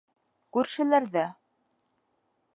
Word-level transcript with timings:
Күршеләрҙә. 0.57 1.27